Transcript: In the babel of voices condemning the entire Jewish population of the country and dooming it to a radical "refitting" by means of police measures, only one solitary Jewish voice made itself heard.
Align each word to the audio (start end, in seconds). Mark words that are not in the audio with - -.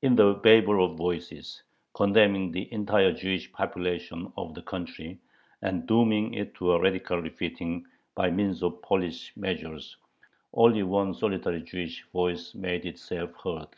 In 0.00 0.16
the 0.16 0.32
babel 0.32 0.82
of 0.82 0.96
voices 0.96 1.62
condemning 1.92 2.50
the 2.50 2.72
entire 2.72 3.12
Jewish 3.12 3.52
population 3.52 4.32
of 4.38 4.54
the 4.54 4.62
country 4.62 5.18
and 5.60 5.86
dooming 5.86 6.32
it 6.32 6.54
to 6.54 6.72
a 6.72 6.80
radical 6.80 7.20
"refitting" 7.20 7.84
by 8.14 8.30
means 8.30 8.62
of 8.62 8.80
police 8.80 9.30
measures, 9.36 9.98
only 10.54 10.84
one 10.84 11.12
solitary 11.12 11.60
Jewish 11.62 12.02
voice 12.14 12.54
made 12.54 12.86
itself 12.86 13.34
heard. 13.44 13.68